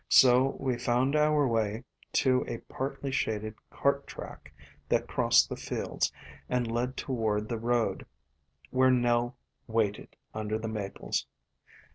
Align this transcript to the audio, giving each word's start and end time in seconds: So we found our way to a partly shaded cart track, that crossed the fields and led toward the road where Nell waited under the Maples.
So 0.09 0.55
we 0.59 0.79
found 0.79 1.15
our 1.15 1.47
way 1.47 1.83
to 2.13 2.43
a 2.47 2.57
partly 2.73 3.11
shaded 3.11 3.53
cart 3.69 4.07
track, 4.07 4.51
that 4.89 5.05
crossed 5.07 5.47
the 5.47 5.55
fields 5.55 6.11
and 6.49 6.65
led 6.71 6.97
toward 6.97 7.47
the 7.49 7.59
road 7.59 8.07
where 8.71 8.89
Nell 8.89 9.37
waited 9.67 10.15
under 10.33 10.57
the 10.57 10.67
Maples. 10.67 11.27